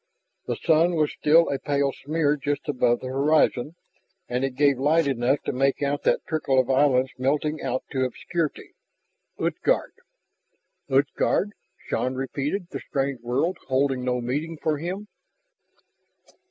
[0.47, 3.75] The sun was still a pale smear just above the horizon.
[4.27, 8.03] And it gave light enough to make out that trickle of islands melting out to
[8.03, 8.73] obscurity.
[9.37, 9.93] "Utgard"
[10.89, 11.51] "Utgard?"
[11.87, 15.07] Shann repeated, the strange word holding no meaning for him.